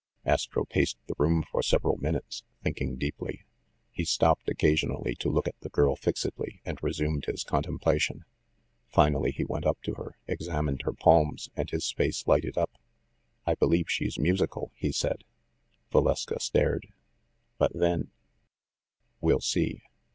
Astro 0.25 0.65
paced 0.65 0.97
the 1.05 1.13
room 1.19 1.43
for 1.43 1.61
several 1.61 1.95
minutes, 1.97 2.43
thinking 2.63 2.95
deeply. 2.95 3.45
He 3.91 4.03
stopped 4.03 4.49
occasionally 4.49 5.13
to 5.17 5.29
look 5.29 5.47
at 5.47 5.59
the 5.59 5.69
girl 5.69 5.95
fixedly, 5.95 6.59
and 6.65 6.81
resumed 6.81 7.25
his 7.25 7.43
contemplation. 7.43 8.25
Finally 8.87 9.29
he 9.31 9.45
went 9.45 9.67
up 9.67 9.79
to 9.83 9.93
her, 9.93 10.17
examined 10.25 10.81
her 10.85 10.93
palms, 10.93 11.51
and 11.55 11.69
his 11.69 11.91
face 11.91 12.25
lighted 12.27 12.57
up. 12.57 12.71
"I 13.45 13.53
believe 13.53 13.91
she's 13.91 14.17
musical!" 14.17 14.71
he 14.75 14.91
said. 14.91 15.23
Valeska 15.91 16.39
stared. 16.41 16.87
"But 17.59 17.73
then‚ÄĒ" 17.75 18.09
"We'll 19.21 19.41
see. 19.41 19.83